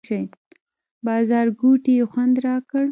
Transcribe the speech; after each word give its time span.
بازارګوټي 1.05 1.93
یې 1.99 2.05
خوند 2.11 2.35
راکړ. 2.45 2.79